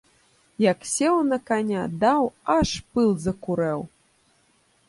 Як 0.71 0.79
сеў 0.93 1.19
на 1.31 1.37
каня, 1.49 1.83
даў, 2.05 2.23
аж 2.57 2.69
пыл 2.97 3.09
закурэў! 3.27 3.81